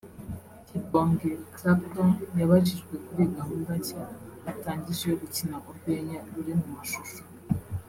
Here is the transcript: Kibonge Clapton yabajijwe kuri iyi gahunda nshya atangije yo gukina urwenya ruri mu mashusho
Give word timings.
Kibonge 0.67 1.31
Clapton 1.55 2.09
yabajijwe 2.39 2.93
kuri 3.05 3.21
iyi 3.23 3.35
gahunda 3.37 3.71
nshya 3.79 4.01
atangije 4.51 5.03
yo 5.11 5.17
gukina 5.21 5.55
urwenya 5.69 6.17
ruri 6.33 6.53
mu 6.59 6.67
mashusho 6.75 7.21